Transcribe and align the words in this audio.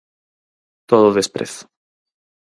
Todo 0.89 1.15
desprezo. 1.17 1.63